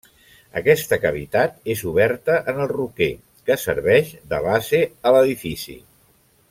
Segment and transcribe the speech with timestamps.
[0.61, 3.11] Aquesta cavitat és oberta en el roquer
[3.51, 5.81] que serveix de base a l'edifici.